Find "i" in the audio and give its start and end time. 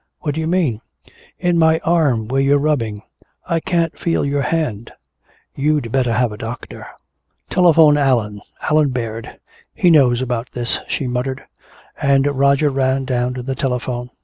3.45-3.59